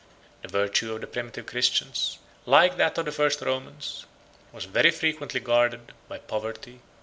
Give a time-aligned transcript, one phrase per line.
[0.41, 2.17] The virtue of the primitive Christians,
[2.47, 4.07] like that of the first Romans,
[4.51, 6.89] was very frequently guarded by poverty and ignorance.